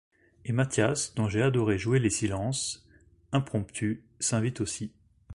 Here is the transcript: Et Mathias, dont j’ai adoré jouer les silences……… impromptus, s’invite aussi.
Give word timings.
Et 0.45 0.51
Mathias, 0.51 1.13
dont 1.13 1.29
j’ai 1.29 1.43
adoré 1.43 1.77
jouer 1.77 1.99
les 1.99 2.09
silences……… 2.09 2.87
impromptus, 3.31 4.01
s’invite 4.19 4.59
aussi. 4.59 4.91